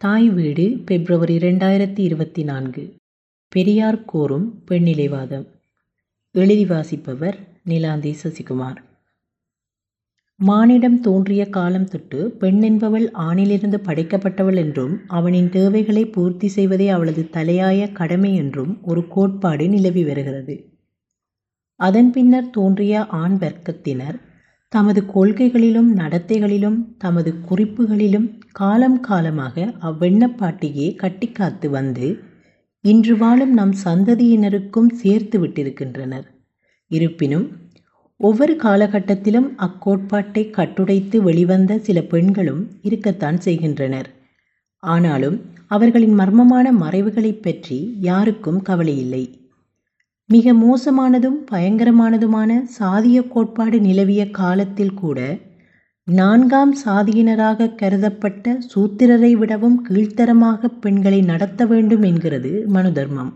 தாய் 0.00 0.28
வீடு 0.28 0.82
பிப்ரவரி 0.84 1.36
ரெண்டாயிரத்தி 1.36 1.98
இருபத்தி 1.98 2.42
நான்கு. 2.42 2.94
பெரியார் 3.48 4.04
கோரும் 4.04 4.62
பெண்ணிலைவாதம். 4.68 5.46
எழுதி 6.32 6.64
வாசிப்பவர் 6.64 7.38
நிலாந்தி 7.66 8.14
சசிகுமார். 8.22 8.76
மானிடம் 10.36 11.00
தோன்றிய 11.00 11.48
காலம் 11.48 11.88
தொட்டு 11.88 12.30
பெண் 12.30 12.62
என்பவள் 12.62 13.10
ஆணிலிருந்து 13.10 13.78
படைக்கப்பட்டவள் 13.84 14.56
என்றும் 14.56 15.00
அவனின் 15.06 15.50
தேவைகளை 15.50 16.06
பூர்த்தி 16.06 16.48
செய்வதே 16.48 16.88
அவளது 16.88 17.28
தலையாய 17.32 17.92
கடமை 17.92 18.34
என்றும் 18.34 18.78
ஒரு 18.82 19.08
கோட்பாடு 19.08 19.68
நிலவி 19.68 20.04
வருகிறது. 20.04 20.70
அதன் 21.74 22.12
பின்னர் 22.12 22.50
தோன்றிய 22.50 23.06
ஆண் 23.06 23.36
வர்க்கத்தினர் 23.40 24.20
தமது 24.68 25.06
கொள்கைகளிலும் 25.06 25.96
நடத்தைகளிலும் 25.96 26.84
தமது 26.98 27.34
குறிப்புகளிலும் 27.50 28.38
காலம் 28.52 29.00
காலமாக 29.00 29.74
அவ்வெண்ணப்பாட்டையே 29.82 30.96
கட்டிக்காத்து 30.96 31.68
வந்து 31.68 32.18
இன்று 32.80 33.16
வாழும் 33.16 33.52
நம் 33.52 33.74
சந்ததியினருக்கும் 33.84 34.90
சேர்த்து 34.92 35.46
விட்டிருக்கின்றனர். 35.46 36.26
இருப்பினும் 36.88 37.56
ஒவ்வொரு 38.16 38.56
காலகட்டத்திலும் 38.62 39.48
அக்கோட்பாட்டை 39.58 40.50
கட்டுடைத்து 40.50 41.16
வெளிவந்த 41.16 41.78
சில 41.78 42.02
பெண்களும் 42.02 42.70
இருக்கத்தான் 42.82 43.40
செய்கின்றனர். 43.40 44.10
ஆனாலும் 44.76 45.42
அவர்களின் 45.66 46.18
மர்மமான 46.18 46.72
மறைவுகளைப் 46.80 47.42
பற்றி 47.42 47.96
யாருக்கும் 48.00 48.62
கவலையில்லை. 48.62 49.47
மிக 50.30 50.52
மோசமானதும் 50.54 51.36
பயங்கரமானதுமான 51.50 52.50
சாதிய 52.78 53.28
கோட்பாடு 53.28 53.80
நிலவிய 53.80 54.30
காலத்தில் 54.30 54.94
கூட 54.94 55.18
நான்காம் 56.04 56.74
சாதியினராக 56.84 57.74
கருதப்பட்ட 57.74 58.58
சூத்திரரை 58.74 59.30
விடவும் 59.32 59.78
கீழ்த்தரமாக 59.88 60.68
பெண்களை 60.80 61.20
நடத்த 61.22 61.66
வேண்டும் 61.66 62.02
என்கிறது 62.02 62.66
மனு 62.66 62.92
தர்மம் 62.92 63.32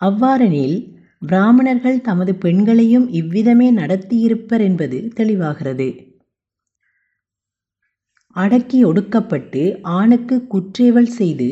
அவ்வாறெனில் 0.00 0.76
பிராமணர்கள் 1.20 2.00
தமது 2.00 2.34
பெண்களையும் 2.34 3.06
இவ்விதமே 3.10 3.68
நடத்தியிருப்பர் 3.72 4.60
என்பது 4.60 4.98
தெளிவாகிறது. 5.16 5.88
அடக்கி 8.36 8.84
ஒடுக்கப்பட்டு 8.84 9.62
ஆணுக்கு 9.82 10.46
குற்றேவல் 10.46 11.12
செய்து 11.12 11.48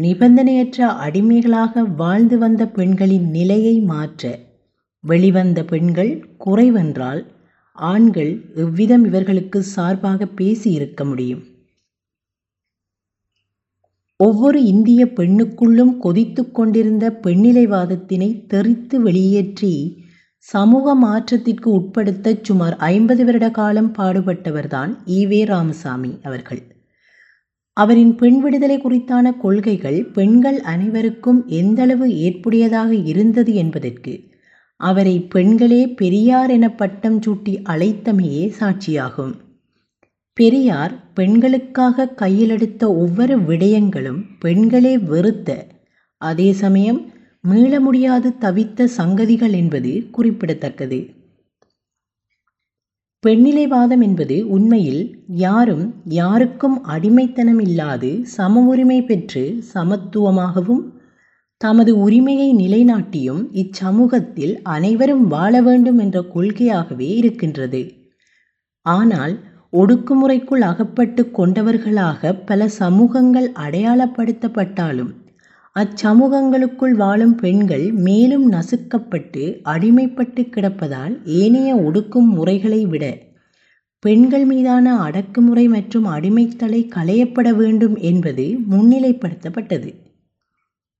நிபந்தனையற்ற 0.00 0.80
அடிமைகளாக 0.80 1.82
வாழ்ந்து 1.82 2.38
வந்த 2.38 2.68
பெண்களின் 2.68 3.30
நிலையை 3.30 3.80
மாற்ற 3.80 4.38
வெளிவந்த 5.00 5.64
பெண்கள் 5.64 6.12
குறைவென்றால் 6.46 7.26
ஆண்கள் 7.72 8.52
எவ்விதம் 8.54 9.04
இவர்களுக்கு 9.04 9.62
சார்பாக 9.62 10.24
பேசியிருக்க 10.24 11.04
முடியும்? 11.04 11.44
ஒவ்வொரு 14.16 14.64
இந்திய 14.64 15.06
பெண்ணுக்குள்ளும் 15.06 15.98
கொதித்து 15.98 16.50
கொண்டிருந்த 16.50 17.20
பெண்ணிலைவாதத்தினை 17.22 18.46
தெரித்து 18.46 19.00
வெளியேற்றி 19.00 20.04
சமூக 20.38 20.94
மாற்றத்திற்கு 20.94 21.70
உட்படுத்த 21.70 22.36
சுமார் 22.42 22.76
ஐம்பது 22.76 23.24
வருட 23.24 23.50
காலம் 23.50 23.92
பாடுபட்டவர்தான் 23.98 24.94
ஈவே 25.06 25.44
ராமசாமி 25.44 26.18
அவர்கள். 26.22 26.62
அவரின் 27.78 28.14
பெண் 28.14 28.38
விடுதலை 28.40 28.76
குறித்தான 28.78 29.36
கொள்கைகள் 29.36 29.98
பெண்கள் 30.12 30.60
அனைவருக்கும் 30.60 31.40
எந்தளவு 31.48 32.06
ஏற்புடையதாக 32.26 32.90
இருந்தது 33.04 33.54
என்பதற்கு 33.54 34.14
அவரை 34.80 35.20
பெண்களே 35.28 35.82
பெரியார் 36.00 36.50
என 36.50 36.66
பட்டம் 36.70 37.18
சூட்டி 37.20 37.54
அழைத்தமையே 37.68 38.44
சாட்சியாகும். 38.60 39.34
பெரியார் 40.36 40.94
பெண்களுக்காக 41.14 42.14
கையிலெடுத்த 42.16 42.82
ஒவ்வொரு 42.96 43.36
விடயங்களும் 43.38 44.20
பெண்களே 44.38 44.98
வெறுத்த 44.98 45.50
அதே 46.20 46.52
சமயம் 46.52 47.00
மீள 47.42 47.80
முடியாது 47.80 48.28
தவித்த 48.40 48.88
சங்கதிகள் 48.96 49.52
என்பது 49.52 49.92
குறிப்பிடத்தக்கது. 50.10 50.98
பெண்ணிலைவாதம் 53.26 54.02
என்பது 54.02 54.48
உண்மையில் 54.48 55.24
யாரும் 55.26 55.94
யாருக்கும் 56.04 56.84
அடிமைத்தனம் 56.84 57.60
இல்லாது 57.60 58.10
சம 58.36 58.60
உரிமை 58.60 59.02
பெற்று 59.02 59.42
சமத்துவமாகவும் 59.74 60.84
தமது 61.60 61.98
உரிமையை 61.98 62.54
நிலைநாட்டியும் 62.54 63.42
இச்சமூகத்தில் 63.52 64.54
அனைவரும் 64.62 65.26
வாழ 65.26 65.62
வேண்டும் 65.62 65.98
என்ற 65.98 66.24
கொள்கையாகவே 66.34 67.08
இருக்கின்றது. 67.16 67.82
ஆனால் 68.82 69.34
ஒடுக்குமுறைக்குள் 69.72 70.60
அகப்பட்டு 70.60 71.30
கொண்டவர்களாக 71.30 72.32
பல 72.32 72.68
சமூகங்கள் 72.68 73.48
அடையாளப்படுத்தப்பட்டாலும் 73.56 75.10
அச்சமூகங்களுக்குள் 75.78 76.94
வாழும் 76.94 77.34
பெண்கள் 77.34 77.92
மேலும் 77.92 78.52
நசுக்கப்பட்டு 78.52 79.42
அடிமைப்பட்டு 79.64 80.42
கிடப்பதால் 80.48 81.14
ஏனைய 81.24 81.70
ஒடுக்கும் 81.76 82.28
முறைகளை 82.34 82.86
விட 82.86 83.04
பெண்கள் 84.02 84.44
மீதான 84.44 84.96
அடக்குமுறை 84.96 85.68
மற்றும் 85.68 86.04
அடிமைத்தலை 86.06 86.80
களையப்பட 86.96 87.48
வேண்டும் 87.56 87.96
என்பது 88.00 88.44
முன்னிலைப்படுத்தப்பட்டது. 88.70 89.90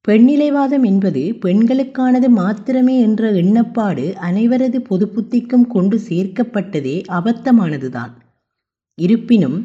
பெண்ணிலைவாதம் 0.09 0.85
என்பது 0.85 1.23
பெண்களுக்கானது 1.43 2.29
மாத்திரமே 2.29 3.01
என்ற 3.01 3.31
எண்ணப்பாடு 3.33 4.07
அனைவரது 4.21 4.79
பொது 4.81 5.07
புத்திக்கும் 5.07 5.67
கொண்டு 5.67 6.01
சேர்க்கப்பட்டதே 6.09 6.97
அபத்தமானதுதான். 7.09 8.13
இருப்பினும் 8.99 9.59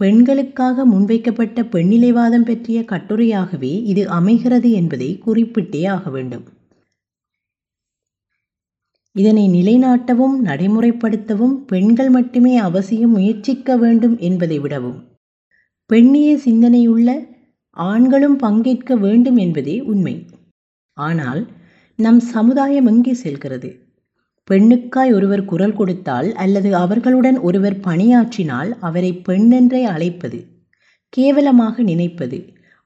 பெண்களுக்காக 0.00 0.84
முன்வைக்கப்பட்ட 0.84 1.62
பெண்ணிலைவாதம் 1.62 2.44
பற்றிய 2.44 2.78
கட்டுரையாகவே 2.82 3.72
இது 3.84 4.02
அமைகிறது 4.08 4.70
என்பதை 4.70 5.08
குறிப்பிட்டே 5.26 5.82
ஆக 5.86 6.10
வேண்டும். 6.10 6.44
இதனை 9.16 9.44
நிலைநாட்டவும் 9.48 10.36
நடைமுறைப்படுத்தவும் 10.44 11.54
பெண்கள் 11.64 12.10
மட்டுமே 12.10 12.56
அவசியம் 12.56 13.10
முயற்சிக்க 13.10 13.76
வேண்டும் 13.76 14.16
என்பதை 14.18 14.58
விடவும் 14.58 14.98
பெண்ணிய 15.86 16.30
சிந்தனையுள்ள 16.36 17.08
ஆண்களும் 17.76 18.36
பங்கேற்க 18.36 18.96
வேண்டும் 18.96 19.36
என்பதே 19.36 19.80
உண்மை. 19.80 20.14
ஆனால் 20.96 21.42
நம் 21.98 22.20
சமுதாயம் 22.34 22.86
எங்கே 22.86 23.14
செல்கிறது? 23.14 23.70
பெண்ணுக்காய் 24.50 25.12
ஒருவர் 25.12 25.44
குரல் 25.44 25.74
கொடுத்தால் 25.74 26.28
அல்லது 26.34 26.76
அவர்களுடன் 26.76 27.38
ஒருவர் 27.40 27.76
பணியாற்றினால் 27.80 28.70
அவரை 28.80 29.12
பெண்ணென்றே 29.28 29.82
அழைப்பது 29.84 30.38
கேவலமாக 31.12 31.82
நினைப்பது 31.82 32.38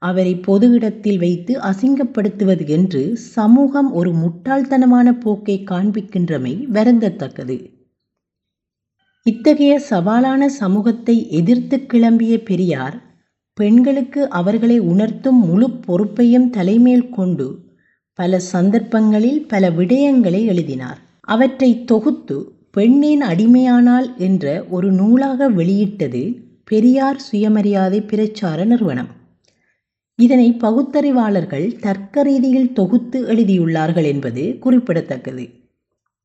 அவரை 0.03 0.33
பொது 0.37 0.67
இடத்தில் 0.71 1.19
வைத்து 1.19 1.53
அசிங்கப்படுத்துவது 1.61 2.65
என்று 2.69 3.03
சமூகம் 3.17 3.93
ஒரு 3.93 4.11
முட்டாள்தனமான 4.13 5.09
போக்கை 5.19 5.57
காண்பிக்கின்றமை 5.71 6.53
வருந்தத்தக்கது. 6.73 7.57
இத்தகைய 9.27 9.75
சவாலான 9.91 10.49
சமூகத்தை 10.61 11.17
எதிர்த்து 11.31 11.77
கிளம்பிய 11.93 12.35
பெரியார் 12.43 12.97
பெண்களுக்கு 13.59 14.29
அவர்களை 14.31 14.79
உணர்த்தும் 14.93 15.41
முழு 15.41 15.69
பொறுப்பையும் 15.71 16.51
தலைமேல் 16.51 17.09
கொண்டு 17.09 17.47
பல 18.19 18.39
சந்தர்ப்பங்களில் 18.53 19.47
பல 19.47 19.71
விடயங்களை 19.71 20.41
எழுதினார். 20.45 21.01
அவற்றை 21.25 21.85
தொகுத்து 21.85 22.53
பெண்ணின் 22.71 23.23
அடிமையானால் 23.23 24.17
என்ற 24.17 24.65
ஒரு 24.71 24.93
நூலாக 24.93 25.49
வெளியிட்டது 25.49 26.23
பெரியார் 26.65 27.19
சுயமரியாதை 27.19 28.01
பிரச்சார 28.01 28.65
நிறுவனம். 28.65 29.09
இதனை 30.17 30.53
பகுத்தறிவாளர்கள் 30.53 31.79
தர்க்க 31.81 32.23
ரீதியில் 32.23 32.73
தொகுத்து 32.73 33.27
எழுதியுள்ளார்கள் 33.27 34.05
என்பது 34.05 34.59
குறிப்பிடத்தக்கது. 34.61 35.45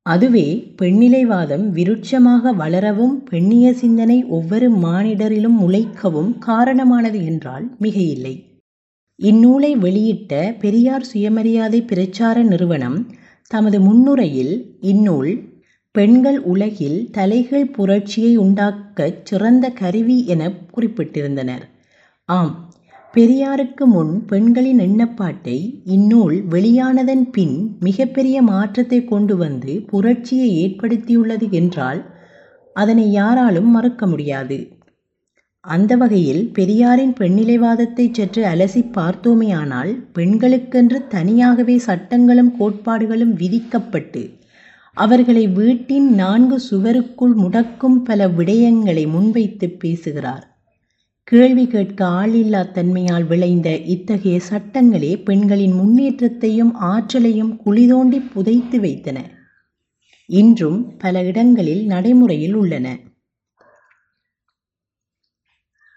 அதுவே 0.02 0.74
பெண்ணிலைவாதம் 0.82 1.66
விருட்சமாக 1.70 2.54
வளரவும் 2.56 3.24
பெண்ணிய 3.24 3.74
சிந்தனை 3.74 4.24
ஒவ்வொரு 4.24 4.72
மானிடரிலும் 4.72 5.58
முளைக்கவும் 5.62 6.38
காரணமானது 6.38 7.26
என்றால் 7.26 7.76
மிகையில்லை. 7.82 8.36
இந்நூலை 9.16 9.76
வெளியிட்ட 9.76 10.56
பெரியார் 10.60 11.04
சுயமரியாதை 11.04 11.82
பிரச்சார 11.82 12.44
நிறுவனம் 12.44 13.08
தமது 13.52 13.80
முன்னுரையில் 13.80 14.56
இந்நூல் 14.82 15.32
பெண்கள் 15.96 16.40
உலகில் 16.44 17.10
தலைகீழ் 17.12 17.72
புரட்சியை 17.72 18.34
உண்டாக்கச் 18.38 19.26
சிறந்த 19.26 19.66
கருவி 19.72 20.18
என 20.26 20.42
குறிப்பிட்டிருந்தனர். 20.74 21.64
ஆம் 22.30 22.52
பெரியாருக்கு 23.14 23.86
முன் 23.86 24.26
பெண்களின் 24.26 24.80
எண்ணப்பாட்டை 24.80 25.58
இந்நூல் 25.86 26.36
வெளியானதன் 26.50 27.26
பின் 27.32 27.56
மிகப்பெரிய 27.80 28.42
மாற்றத்தை 28.42 29.00
கொண்டு 29.06 29.38
வந்து 29.38 29.74
புரட்சியை 29.82 30.50
ஏற்படுத்தியுள்ளது 30.64 31.48
என்றால் 31.52 32.02
அதனை 32.76 33.12
யாராலும் 33.12 33.72
மறுக்க 33.72 34.06
முடியாது. 34.08 34.58
அந்த 35.62 35.96
வகையில் 35.96 36.52
பெரியாரின் 36.54 37.14
பெண்ணிலைவாதத்தை 37.20 38.12
சற்று 38.12 38.44
அலசி 38.44 38.82
பார்த்தோமேயானால் 38.94 39.92
பெண்களுக்கென்று 40.14 41.08
தனியாகவே 41.08 41.78
சட்டங்களும் 41.78 42.52
கோட்பாடுகளும் 42.58 43.34
விதிக்கப்பட்டு 43.34 44.38
அவர்களை 44.94 45.48
வீட்டின் 45.48 46.08
நான்கு 46.14 46.60
சுவருக்குள் 46.72 47.36
முடக்கும் 47.36 47.98
பல 48.04 48.28
விடயங்களை 48.28 49.08
முன்வைத்து 49.08 49.70
பேசுகிறார். 49.70 50.46
கேள்வி 51.24 51.68
கேட்க 51.68 52.06
ஆளில்லா 52.06 52.72
தன்மையால் 52.72 53.28
விளைந்த 53.28 53.76
இத்தகைய 53.76 54.40
சட்டங்களே 54.50 55.24
பெண்களின் 55.24 55.74
முன்னேற்றத்தையும் 55.74 56.74
ஆற்றலையும் 56.76 57.62
குளிதோண்டி 57.66 58.22
புதைத்து 58.34 58.80
வைத்தன. 58.80 59.18
இன்றும் 60.26 60.96
பல 60.98 61.24
இடங்களில் 61.24 61.86
நடைமுறையில் 61.86 62.54
உள்ளன. 62.54 62.88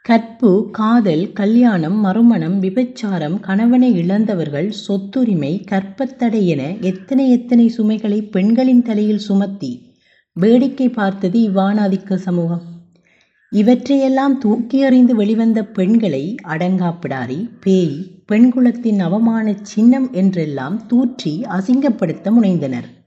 கற்பு 0.04 0.68
காதல் 0.72 1.32
கல்யாணம் 1.32 1.98
மறுமணம் 2.00 2.62
விபச்சாரம் 2.62 3.40
கணவனை 3.40 3.90
இழந்தவர்கள் 3.92 4.72
சொத்துரிமை 4.86 5.50
கற்பத்தடை 5.70 6.46
என 6.46 6.62
எத்தனை 6.80 7.30
எத்தனை 7.30 7.68
சுமைகளை 7.68 8.22
பெண்களின் 8.22 8.82
தலையில் 8.82 9.18
சுமத்தி 9.18 9.70
வேடிக்கை 10.36 10.88
பார்த்தது 10.88 11.38
இவ்வாணாதிக்க 11.40 12.14
சமூகம். 12.16 12.64
இவற்றையெல்லாம் 13.52 14.38
தூக்கி 14.38 14.78
எறிந்து 14.78 15.14
வெளிவந்த 15.14 15.64
பெண்களை 15.64 16.34
அடங்காப்பிடாரி 16.44 17.48
பேய் 17.60 17.96
பெண்குலத்தின் 18.32 18.98
அவமான 18.98 19.54
சின்னம் 19.62 20.12
என்றெல்லாம் 20.12 20.86
தூற்றி 20.86 21.44
அசிங்கப்படுத்த 21.50 22.30
முனைந்தனர். 22.30 23.01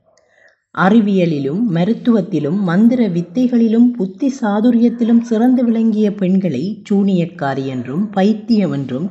அறிவியலிலும் 0.75 1.61
மருத்துவத்திலும் 1.75 2.57
மந்திர 2.61 3.01
வித்தைகளிலும் 3.07 3.87
புத்தி 3.91 4.29
சாதுரியத்திலும் 4.41 5.21
சிறந்து 5.21 5.63
விளங்கிய 5.63 6.07
பெண்களை 6.13 6.63
சூனியக்காரி 6.89 7.65
என்றும் 7.65 8.03
பைத்தியம் 8.09 8.71
என்றும் 8.71 9.07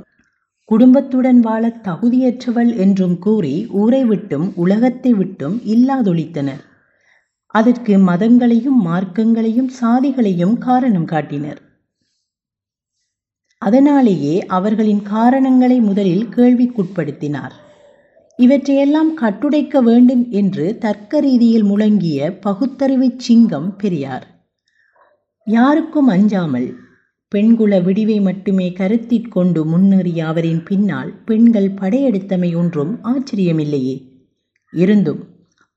குடும்பத்துடன் 0.68 1.40
வாழ 1.40 1.64
தகுதியற்றவள் 1.82 2.70
என்றும் 2.76 3.16
கூறி 3.18 3.56
ஊரை 3.72 4.02
விட்டும் 4.04 4.46
உலகத்தை 4.54 5.12
விட்டும் 5.14 5.56
இல்லாதொழித்தனர். 5.64 6.62
அதற்கு 7.54 7.94
மதங்களையும் 7.98 8.78
மார்க்கங்களையும் 8.86 9.70
சாதிகளையும் 9.80 10.56
காரணம் 10.58 11.04
காட்டினர். 11.04 11.60
அதனாலேயே 13.62 14.34
அவர்களின் 14.48 15.02
காரணங்களை 15.02 15.80
முதலில் 15.80 16.26
கேள்விக்குட்படுத்தினார். 16.28 17.54
இவற்றையெல்லாம் 18.38 19.10
கட்டுடைக்க 19.20 19.82
வேண்டும் 19.82 20.30
என்று 20.30 20.78
தர்க்க 20.78 21.20
ரீதியில் 21.20 21.64
முழங்கிய 21.64 22.40
பகுத்தறிவு 22.40 23.10
சிங்கம் 23.16 23.76
பெரியார். 23.76 24.26
யாருக்கும் 25.44 26.06
அஞ்சாமல் 26.06 26.74
பெண்குல 27.32 27.82
விடிவை 27.82 28.20
மட்டுமே 28.20 28.70
கருத்திற்கொண்டு 28.70 29.64
முன்னேறிய 29.64 30.26
அவரின் 30.26 30.62
பின்னால் 30.62 31.24
பெண்கள் 31.24 31.70
படையெடுத்தமை 31.70 32.56
ஒன்றும் 32.56 33.00
ஆச்சரியமில்லையே. 33.04 33.96
இருந்தும் 34.72 35.22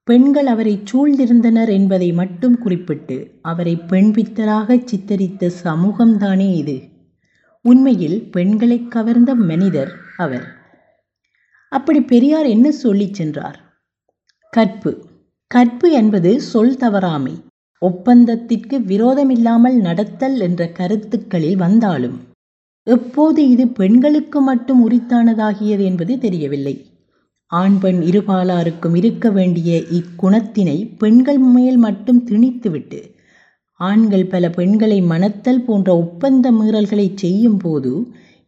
பெண்கள் 0.03 0.45
அவரை 0.45 0.79
சூழ்ந்திருந்தனர் 0.93 1.69
என்பதை 1.69 2.13
மட்டும் 2.13 2.57
குறிப்பிட்டு 2.57 3.39
அவரை 3.41 3.75
பெண்பித்தராக 3.75 4.77
சித்தரித்த 4.85 5.51
சமூகம்தானே 5.63 6.55
இது. 6.55 6.81
உண்மையில் 7.61 8.29
பெண்களை 8.31 8.87
கவர்ந்த 8.87 9.35
மனிதர் 9.35 9.91
அவர். 10.17 10.56
அப்படி 11.71 12.01
பெரியார் 12.01 12.45
என்ன 12.45 12.71
சொல்லி 12.71 13.07
சென்றார்? 13.11 13.57
கற்பு. 14.53 14.91
கற்பு 15.51 15.91
என்பது 15.91 16.41
சொல் 16.41 16.77
தவறாமை. 16.77 17.33
ஒப்பந்தத்திற்கு 17.81 18.75
விரோதமில்லாமல் 18.85 19.77
நடத்தல் 19.81 20.37
என்ற 20.39 20.61
கருத்துக்களில் 20.69 21.55
வந்தாலும் 21.55 22.17
எப்போது 22.87 23.49
இது 23.49 23.67
பெண்களுக்கு 23.67 24.41
மட்டும் 24.41 24.89
உரித்தானதாகியது 24.89 25.83
என்பது 25.83 26.13
தெரியவில்லை. 26.17 26.75
ஆண் 27.51 27.77
பெண் 27.79 27.99
இருபாலாருக்கும் 28.01 28.95
இருக்க 28.95 29.29
வேண்டிய 29.29 29.77
இக்குணத்தினை 29.97 30.77
பெண்கள் 30.97 31.37
மேல் 31.37 31.77
மட்டும் 31.77 32.21
திணித்துவிட்டு 32.27 32.99
ஆண்கள் 33.79 34.25
பல 34.25 34.49
பெண்களை 34.49 35.01
மணத்தல் 35.01 35.63
போன்ற 35.65 35.89
ஒப்பந்த 35.97 36.51
மீறல்களை 36.51 37.07
செய்யும் 37.15 37.57
போது 37.57 37.91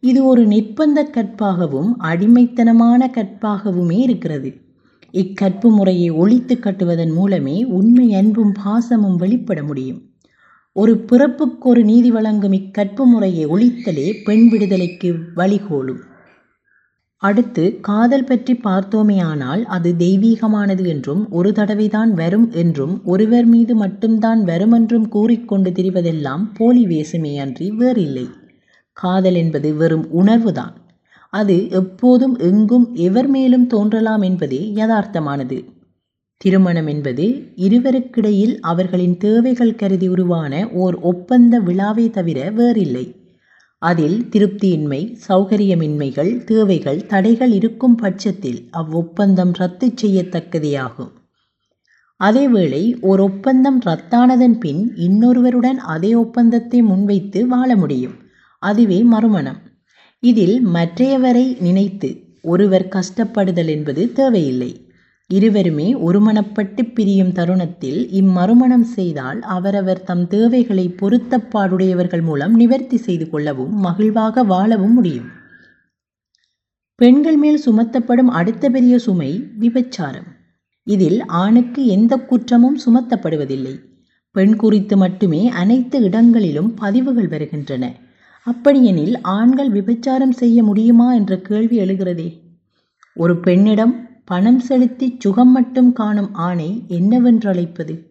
இது 0.02 0.24
ஒரு 0.24 0.46
நிர்பந்த 0.46 0.98
கற்பாகவும் 1.14 1.88
அடிமைத்தனமான 2.02 3.08
கற்பாகவுமே 3.16 3.98
இருக்கிறது. 3.98 4.50
இக்கற்பு 5.14 5.68
முறையை 5.70 6.10
ஒழித்து 6.10 6.54
கட்டுவதன் 6.54 7.12
மூலமே 7.12 7.64
உண்மை 7.64 8.14
அன்பும் 8.14 8.52
பாசமும் 8.64 9.16
வெளிப்பட 9.16 9.62
முடியும். 9.62 10.00
ஒரு 10.72 10.92
பிறப்புக்கு 10.98 11.68
ஒரு 11.68 11.84
நீதி 11.84 12.10
வழங்கும் 12.10 12.52
இக்கற்பு 12.52 13.04
முறையை 13.04 13.46
ஒழித்தலே 13.46 14.06
பெண் 14.24 14.48
விடுதலைக்கு 14.48 15.10
வழிகோலும். 15.36 16.00
அடுத்து 17.22 17.64
காதல் 17.80 18.24
பற்றி 18.24 18.52
பார்த்தோமேயானால் 18.64 19.62
அது 19.62 19.94
தெய்வீகமானது 19.98 20.86
என்றும் 20.86 21.30
ஒரு 21.30 21.50
தடவைதான் 21.50 22.12
வரும் 22.12 22.50
என்றும் 22.52 22.94
ஒருவர் 23.04 23.44
மீது 23.44 23.74
மட்டும்தான் 23.74 24.42
வரும் 24.44 24.72
என்றும் 24.72 25.08
கூறிக்கொண்டு 25.08 25.70
திரிவதெல்லாம் 25.70 26.44
போலி 26.54 26.86
வேசமே 26.86 27.34
அன்றி 27.38 27.70
வேறில்லை. 27.70 28.26
காதல் 28.92 29.34
என்பது 29.34 29.74
வெறும் 29.74 30.06
உணர்வுதான். 30.12 30.72
அது 31.30 31.70
எப்போதும் 31.70 32.38
எங்கும் 32.38 32.94
எவர் 32.94 33.26
மேலும் 33.26 33.66
தோன்றலாம் 33.66 34.22
என்பதே 34.22 34.72
யதார்த்தமானது. 34.74 35.64
திருமணம் 36.36 36.86
என்பது 36.86 37.52
இருவருக்கிடையில் 37.56 38.58
அவர்களின் 38.60 39.16
தேவைகள் 39.16 39.74
கருதி 39.74 40.08
உருவான 40.08 40.68
ஓர் 40.72 40.98
ஒப்பந்த 40.98 41.58
விழாவை 41.58 42.10
தவிர 42.10 42.50
வேறில்லை. 42.50 43.14
அதில் 43.78 44.28
திருப்தியின்மை 44.30 45.16
சௌகரியமின்மைகள் 45.28 46.44
தேவைகள் 46.44 47.06
தடைகள் 47.06 47.50
இருக்கும் 47.50 47.94
பட்சத்தில் 47.94 48.68
அவ்வொப்பந்தம் 48.72 49.52
ரத்து 49.52 49.92
செய்யத்தக்கதேயாகும். 50.02 51.12
அதேவேளை 52.24 53.00
ஓர் 53.00 53.20
ஒப்பந்தம் 53.20 53.80
ரத்தானதன் 53.80 54.58
பின் 54.58 54.92
இன்னொருவருடன் 54.96 55.78
அதே 55.94 56.14
ஒப்பந்தத்தை 56.14 56.82
முன்வைத்து 56.82 57.46
வாழ 57.46 57.76
முடியும். 57.76 58.28
அதுவே 58.62 59.02
மறுமணம். 59.02 59.58
இதில் 60.22 60.56
மற்றையவரை 60.66 61.60
நினைத்து 61.60 62.08
ஒருவர் 62.42 62.88
கஷ்டப்படுதல் 62.88 63.68
என்பது 63.68 64.12
தேவையில்லை. 64.12 64.70
இருவருமே 65.30 65.94
ஒருமணப்பட்டு 65.94 66.92
பிரியும் 66.94 67.32
தருணத்தில் 67.32 68.00
இம்மறுமணம் 68.10 68.86
செய்தால் 68.96 69.40
அவரவர் 69.40 70.02
தம் 70.02 70.26
தேவைகளை 70.26 70.94
பொருத்தப்பாடுடையவர்கள் 71.00 72.22
மூலம் 72.22 72.54
நிவர்த்தி 72.54 72.96
செய்து 72.96 73.30
கொள்ளவும் 73.30 73.84
மகிழ்வாக 73.84 74.44
வாழவும் 74.44 74.94
முடியும். 74.94 75.28
பெண்கள் 76.94 77.36
மேல் 77.36 77.62
சுமத்தப்படும் 77.66 78.30
அடுத்த 78.32 78.70
பெரிய 78.70 78.98
சுமை 78.98 79.30
விபச்சாரம். 79.60 80.28
இதில் 80.86 81.24
ஆணுக்கு 81.24 81.86
எந்த 81.86 82.16
குற்றமும் 82.16 82.78
சுமத்தப்படுவதில்லை. 82.86 83.74
பெண் 84.36 84.56
குறித்து 84.56 84.96
மட்டுமே 84.96 85.48
அனைத்து 85.48 86.02
இடங்களிலும் 86.02 86.74
பதிவுகள் 86.74 87.28
வருகின்றன. 87.28 87.84
அப்படியெனில் 88.46 89.20
ஆண்கள் 89.20 89.70
விபச்சாரம் 89.70 90.30
செய்ய 90.30 90.62
முடியுமா 90.62 91.14
என்ற 91.14 91.40
கேள்வி 91.40 91.78
எழுகிறதே. 91.78 92.40
ஒரு 93.14 93.40
பெண்ணிடம் 93.40 94.08
பணம் 94.24 94.58
செலுத்தி 94.58 95.16
சுகம் 95.18 95.52
மட்டும் 95.52 95.92
காணும் 95.92 96.34
ஆணை 96.34 96.84
என்னவென்றழைப்பது 96.88 98.08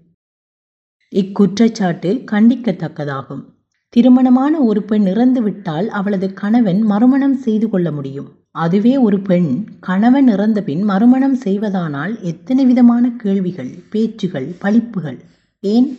இக்குற்றச்சாட்டு 1.09 2.23
கண்டிக்கத்தக்கதாகும். 2.31 3.43
திருமணமான 3.89 4.59
ஒரு 4.59 4.83
பெண் 4.83 5.05
இறந்துவிட்டால் 5.07 5.87
அவளது 5.87 6.33
கணவன் 6.33 6.81
மறுமணம் 6.81 7.35
செய்து 7.35 7.69
கொள்ள 7.69 7.91
முடியும். 7.91 8.29
அதுவே 8.51 8.97
ஒரு 8.97 9.19
பெண் 9.19 9.65
கணவன் 9.79 10.27
இறந்த 10.27 10.63
பின் 10.63 10.81
மறுமணம் 10.81 11.37
செய்வதானால் 11.45 12.19
எத்தனை 12.21 12.65
விதமான 12.65 13.11
கேள்விகள் 13.11 13.73
பேச்சுகள் 13.89 14.55
பழிப்புகள்? 14.59 15.19
ஏன்? 15.59 15.97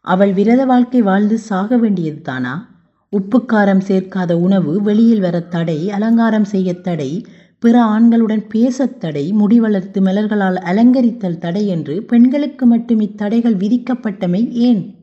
அவள் 0.00 0.32
விரத 0.32 0.64
வாழ்க்கை 0.64 1.02
வாழ்ந்து 1.02 1.38
சாக 1.38 1.76
வேண்டியது 1.76 2.20
தானா 2.22 2.75
உப்புக்காரம் 3.12 3.82
சேர்க்காத 3.88 4.32
உணவு 4.32 4.82
வெளியில் 4.82 5.20
வர 5.20 5.40
தடை 5.40 5.90
அலங்காரம் 5.90 6.44
செய்ய 6.44 6.74
தடை 6.74 7.24
பிற 7.58 7.84
ஆண்களுடன் 7.84 8.46
பேசத் 8.48 9.00
தடை 9.00 9.32
முடி 9.32 9.60
வளர்த்து 9.60 10.00
மலர்களால் 10.00 10.56
அலங்கரித்தல் 10.56 11.38
தடை 11.38 11.66
என்று 11.66 12.02
பெண்களுக்கு 12.02 12.66
மட்டும் 12.66 13.00
இத்தடைகள் 13.00 13.56
விதிக்கப்பட்டமை 13.56 14.50
ஏன்? 14.50 14.94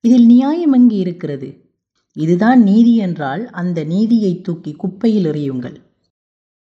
இதில் 0.00 0.26
நியாயம் 0.26 0.72
எங்கு 0.72 0.96
இருக்கிறது? 0.96 1.70
இதுதான் 2.12 2.62
நீதி 2.62 2.96
என்றால் 2.96 3.50
அந்த 3.50 3.84
நீதியை 3.84 4.40
தூக்கி 4.40 4.72
குப்பையில் 4.72 5.24
எறியுங்கள். 5.24 5.76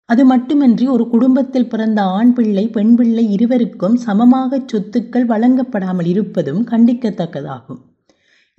அது 0.05 0.25
மட்டுமின்றி 0.25 0.87
ஒரு 0.87 1.09
குடும்பத்தில் 1.09 1.69
பிறந்த 1.69 2.03
ஆண் 2.03 2.33
பிள்ளை 2.33 2.69
பெண் 2.69 2.95
பிள்ளை 2.95 3.33
இருவருக்கும் 3.33 3.97
சமமாக 3.97 4.63
சொத்துக்கள் 4.73 5.27
வழங்கப்படாமல் 5.27 6.07
இருப்பதும் 6.07 6.67
கண்டிக்கத்தக்கதாகும். 6.67 7.81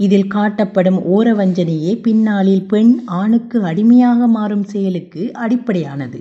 இதில் 0.05 0.29
காட்டப்படும் 0.33 0.99
ஓரவஞ்சனையே 1.15 1.93
பின்னாளில் 2.01 2.65
பெண் 2.67 2.93
ஆணுக்கு 3.05 3.57
அடிமையாக 3.63 4.27
மாறும் 4.27 4.63
செயலுக்கு 4.63 5.23
அடிப்படையானது. 5.33 6.19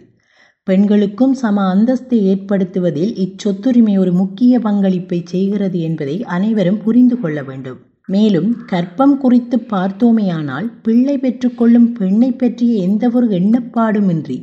பெண்களுக்கும் 0.66 1.34
சம 1.34 1.62
அந்தஸ்தை 1.75 2.18
ஏற்படுத்துவதில் 2.32 3.12
இச்சொத்துரிமை 3.25 3.94
ஒரு 3.99 4.12
முக்கிய 4.12 4.58
பங்களிப்பை 4.58 5.20
செய்கிறது 5.25 5.78
என்பதை 5.80 6.16
அனைவரும் 6.25 6.82
புரிந்து 6.82 7.16
கொள்ள 7.20 7.42
வேண்டும். 7.42 7.78
மேலும் 8.08 8.50
கற்பம் 8.66 9.16
குறித்து 9.18 9.56
பார்த்தோமேயானால் 9.72 10.68
பிள்ளை 10.82 11.16
பெற்றுக்கொள்ளும் 11.18 11.88
பெண்ணை 11.92 12.30
பற்றிய 12.32 12.72
எந்தவொரு 12.82 13.28
எண்ணப்பாடுமின்றி 13.38 14.38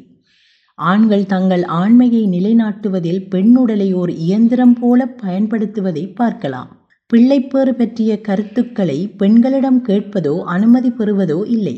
ஆண்கள் 0.80 1.26
தங்கள் 1.26 1.64
ஆண்மையை 1.82 2.24
நிலைநாட்டுவதில் 2.28 3.22
பெண்ணுடலை 3.32 3.90
ஓர் 3.94 4.12
இயந்திரம் 4.26 4.76
போல 4.80 5.08
பயன்படுத்துவதை 5.24 6.04
பார்க்கலாம். 6.14 6.70
பிள்ளைப்பேறு 7.10 7.74
பற்றிய 7.76 8.22
கருத்துக்களை 8.22 9.08
பெண்களிடம் 9.18 9.86
கேட்பதோ 9.86 10.42
அனுமதி 10.46 10.90
பெறுவதோ 10.90 11.46
இல்லை. 11.48 11.76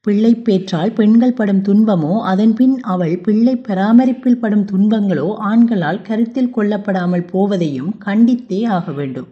பிள்ளை 0.00 0.34
பேற்றால் 0.34 0.92
பெண்கள் 0.92 1.34
படும் 1.34 1.62
துன்பமோ 1.62 2.14
அதன்பின் 2.22 2.80
அவள் 2.80 3.20
பிள்ளை 3.20 3.56
பராமரிப்பில் 3.56 4.38
படும் 4.38 4.64
துன்பங்களோ 4.64 5.26
ஆண்களால் 5.36 6.02
கருத்தில் 6.02 6.54
கொள்ளப்படாமல் 6.56 7.28
போவதையும் 7.32 7.92
கண்டித்தே 8.04 8.66
ஆக 8.66 8.92
வேண்டும். 8.92 9.28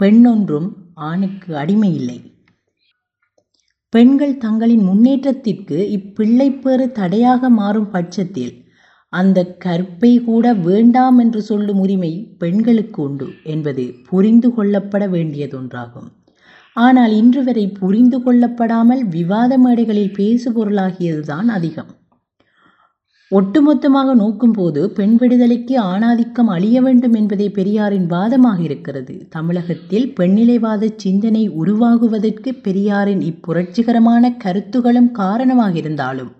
பெண்ணொன்றும் 0.00 0.68
ஆணுக்கு 0.94 1.56
அடிமை 1.56 1.94
இல்லை 1.94 2.18
பெண்கள் 3.92 4.36
தங்களின் 4.36 4.82
முன்னேற்றத்திற்கு 4.82 5.76
இப்பிள்ளைப்பேறு 5.88 6.92
தடையாக 6.92 7.50
மாறும் 7.50 7.90
பட்சத்தில் 7.90 8.54
அந்த 9.18 9.38
கற்பை 9.64 10.12
கூட 10.24 10.54
வேண்டாம் 10.68 11.18
என்று 11.18 11.40
சொல்லும் 11.42 11.80
உரிமை 11.80 12.12
பெண்களுக்கு 12.38 13.00
உண்டு 13.02 13.28
என்பது 13.44 13.84
புரிந்து 14.10 14.48
கொள்ளப்பட 14.56 15.04
வேண்டியதொன்றாகும். 15.08 16.08
ஆனால் 16.76 17.12
இன்று 17.12 17.42
வரை 17.44 17.66
புரிந்து 17.80 18.18
கொள்ளப்படாமல் 18.18 19.02
விவாத 19.16 19.58
மேடைகளில் 19.58 20.16
பேசுபொருளாகியதுதான் 20.16 21.50
அதிகம். 21.56 21.92
ஒட்டுமொத்தமாக 23.30 24.08
நோக்கும்போது 24.14 24.80
பெண் 24.96 25.14
விடுதலைக்கு 25.16 25.74
ஆணாதிக்கம் 25.82 26.50
அழிய 26.56 26.76
வேண்டும் 26.82 27.14
என்பதே 27.14 27.46
பெரியாரின் 27.50 28.08
வாதமாக 28.10 28.58
இருக்கிறது. 28.60 29.14
தமிழகத்தில் 29.28 30.06
பெண்ணிலைவாத 30.20 30.90
சிந்தனை 30.96 31.44
உருவாகுவதற்கு 31.62 32.52
பெரியாரின் 32.62 33.22
இப்புரட்சிகரமான 33.30 34.30
கருத்துகளும் 34.44 35.10
காரணமாக 35.12 35.74
இருந்தாலும் 35.78 36.32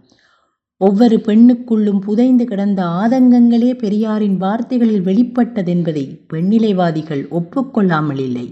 ஒவ்வொரு 0.80 1.16
பெண்ணுக்குள்ளும் 1.16 1.98
புதைந்து 1.98 2.44
கிடந்த 2.44 2.84
ஆதங்கங்களே 2.84 3.78
பெரியாரின் 3.78 4.36
வார்த்தைகளில் 4.36 5.04
வெளிப்பட்டதென்பதை 5.04 6.26
பெண்ணிலைவாதிகள் 6.32 7.22
ஒப்புக்கொள்ளாமல் 7.30 8.18
இல்லை 8.18 8.46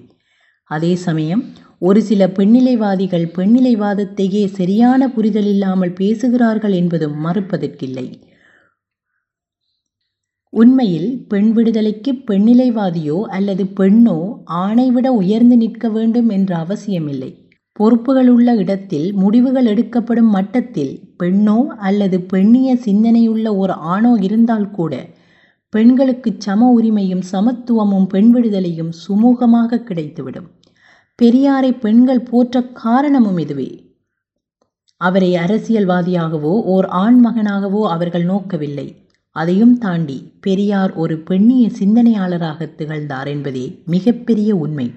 அதே 0.64 0.94
சமயம் 0.94 1.42
ஒரு 1.78 2.02
சில 2.02 2.26
பெண்ணிலைவாதிகள் 2.26 3.26
பெண்ணிலைவாதத்தையே 3.36 4.46
சரியான 4.46 5.08
புரிதல் 5.08 5.46
இல்லாமல் 5.46 5.92
பேசுகிறார்கள் 5.92 6.72
என்பதும் 6.72 7.24
மறுப்பதற்கில்லை. 7.24 8.06
உண்மையில் 10.52 11.26
பெண் 11.28 11.52
விடுதலைக்கு 11.52 12.12
பெண்ணிலைவாதியோ 12.12 13.22
அல்லது 13.22 13.64
பெண்ணோ 13.64 14.18
ஆணை 14.44 14.90
விட 14.90 15.12
உயர்ந்து 15.12 15.56
நிற்க 15.56 15.88
வேண்டும் 15.88 16.28
என்ற 16.28 16.56
அவசியமில்லை. 16.56 17.41
பொறுப்புகள் 17.72 18.28
உள்ள 18.28 18.54
இடத்தில் 18.54 19.14
முடிவுகள் 19.14 19.64
எடுக்கப்படும் 19.64 20.30
மட்டத்தில் 20.30 21.14
பெண்ணோ 21.22 21.66
அல்லது 21.66 22.20
பெண்ணிய 22.20 22.74
சிந்தனையுள்ள 22.74 23.56
ஒரு 23.56 23.72
ஆணோ 23.72 24.16
இருந்தால் 24.20 24.70
கூட 24.70 25.08
பெண்களுக்கு 25.68 26.34
சம 26.38 26.80
உரிமையும் 26.80 27.22
சமத்துவமும் 27.32 28.06
பெண் 28.06 28.34
விடுதலையும் 28.34 28.92
சுமூகமாக 29.08 29.78
கிடைத்துவிடும். 29.78 30.48
பெரியாரை 31.22 31.78
பெண்கள் 31.80 32.20
போற்ற 32.20 32.62
காரணமும் 32.62 33.38
இதுவே 33.38 33.70
அவரை 34.96 35.34
அரசியல்வாதியாகவோ 35.34 36.52
ஓர் 36.64 36.86
ஆண் 36.86 37.26
மகனாகவோ 37.26 37.82
அவர்கள் 37.88 38.24
நோக்கவில்லை. 38.24 38.86
அதையும் 39.36 39.78
தாண்டி 39.78 40.32
பெரியார் 40.40 40.92
ஒரு 40.94 41.18
பெண்ணிய 41.18 41.68
சிந்தனையாளராக 41.70 42.74
திகழ்ந்தார் 42.74 43.26
என்பதே 43.26 43.82
மிகப்பெரிய 43.86 44.56
உண்மை. 44.56 44.92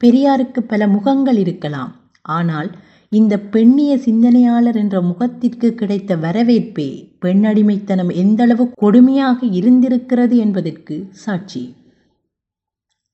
பெரியாருக்கு 0.00 0.60
பல 0.60 0.86
முகங்கள் 0.86 1.36
இருக்கலாம். 1.36 1.92
ஆனால் 2.28 2.70
இந்த 3.08 3.38
பெண்ணிய 3.38 3.98
சிந்தனையாளர் 3.98 4.76
என்ற 4.76 5.00
முகத்திற்கு 5.00 5.74
கிடைத்த 5.74 6.16
வரவேற்பே 6.16 7.08
பெண்ணடிமைத்தனம் 7.20 8.08
எந்தளவு 8.08 8.72
கொடுமையாக 8.82 9.46
இருந்திருக்கிறது 9.46 10.36
என்பதற்கு 10.36 11.08
சாட்சி. 11.10 11.74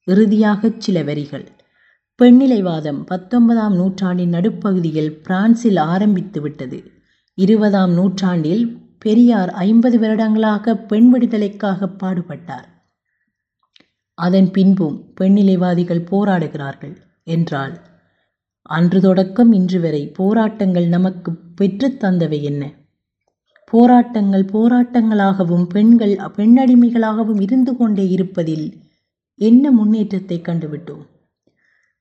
இறுதியாக 0.04 0.70
சில 0.78 1.02
வரிகள். 1.02 1.46
பெண்ணிலைவாதம் 2.22 3.04
பத்தொன்பதாம் 3.04 3.74
நூற்றாண்டின் 3.74 4.28
நடுப்பகுதியில் 4.28 5.12
பிரான்சில் 5.22 5.76
ஆரம்பித்து 5.76 6.40
விட்டது. 6.40 6.82
இருபதாம் 7.34 7.92
நூற்றாண்டில் 7.92 8.64
பெரியார் 8.98 9.50
ஐம்பது 9.50 9.98
வருடங்களாக 9.98 10.74
பெண் 10.76 11.08
விடுதலைக்காக 11.10 11.88
பாடுபட்டார். 12.02 12.68
அதன் 14.14 14.50
பின்பும் 14.50 15.12
பெண்ணிலைவாதிகள் 15.20 16.06
போராடுகிறார்கள் 16.10 16.96
என்றால் 17.24 17.89
அன்று 18.62 19.00
தொடக்கம் 19.00 19.52
இன்று 19.52 19.80
வரை 19.80 20.08
போராட்டங்கள் 20.08 20.88
நமக்கு 20.88 21.32
பெற்றுத் 21.54 22.04
தந்தவை 22.04 22.42
என்ன? 22.42 22.74
போராட்டங்கள் 23.64 24.44
போராட்டங்களாகவும் 24.52 25.64
பெண்கள் 25.64 26.16
பெண்ணடிமைகளாகவும் 26.36 27.40
இருந்து 27.40 27.76
கொண்டே 27.76 28.08
இருப்பதில் 28.08 28.82
என்ன 29.34 29.70
முன்னேற்றத்தை 29.70 30.40
கண்டுவிட்டோம்? 30.40 31.06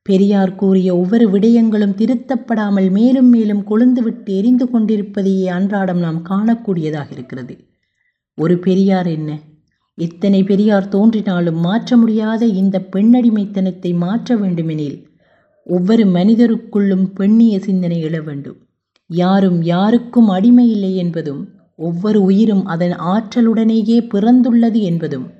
பெரியார் 0.01 0.55
கூறிய 0.55 0.95
ஒவ்வொரு 0.95 1.29
விடயங்களும் 1.29 1.95
திருத்தப்படாமல் 1.95 2.91
மேலும் 2.91 3.29
மேலும் 3.29 3.67
கொழுந்துவிட்டு 3.67 4.25
எரிந்து 4.25 4.69
கொண்டிருப்பதையே 4.69 5.47
அன்றாடம் 5.47 5.97
நாம் 5.97 6.25
காணக்கூடியதாக 6.29 7.11
இருக்கிறது. 7.11 7.57
ஒரு 8.33 8.59
பெரியார் 8.59 9.07
என்ன? 9.07 9.39
எத்தனை 9.95 10.43
பெரியார் 10.43 10.87
தோன்றினாலும் 10.87 11.59
மாற்ற 11.59 11.97
முடியாத 11.97 12.45
இந்த 12.45 12.87
பெண்ணடிமைத்தனத்தை 12.91 13.95
மாற்ற 13.95 14.37
வேண்டுமெனில் 14.37 15.08
ஒவ்வொரு 15.69 16.05
மனிதருக்குள்ளும் 16.05 17.05
பெண்ணிய 17.05 17.59
சிந்தனை 17.59 18.03
எழ 18.03 18.23
வேண்டும். 18.23 18.57
யாரும் 19.07 19.61
யாருக்கும் 19.63 20.27
அடிமை 20.27 20.71
இல்லை 20.71 20.95
என்பதும் 20.95 21.49
ஒவ்வொரு 21.75 22.21
உயிரும் 22.21 22.65
அதன் 22.65 22.91
ஆற்றலுடனேயே 22.91 23.97
பிறந்துள்ளது 24.13 24.79
என்பதும் 24.81 25.31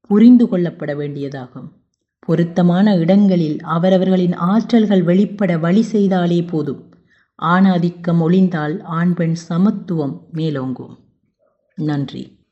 புரிந்து 0.00 0.44
கொள்ளப்பட 0.46 0.94
வேண்டியதாகும். 0.94 1.68
பொருத்தமான 2.18 2.96
இடங்களில் 2.96 3.60
அவரவர்களின் 3.62 4.34
ஆற்றல்கள் 4.38 5.02
வெளிப்பட 5.02 5.58
வழி 5.58 5.84
செய்தாலே 5.92 6.48
போதும். 6.48 6.82
ஆணாதிக்கம் 7.42 8.20
ஒளிந்தால் 8.20 8.82
ஆண் 8.82 9.14
பெண் 9.14 9.34
சமத்துவம் 9.34 10.26
மேலோங்கும். 10.34 10.96
நன்றி. 11.74 12.43